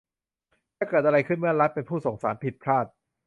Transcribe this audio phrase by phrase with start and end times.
[0.77, 2.85] จะเกิดอะไรขึ้นเมื่อรัฐเป็นผู้ส่งสารผิดพลาด!